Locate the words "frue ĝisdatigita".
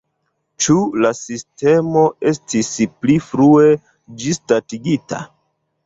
3.29-5.27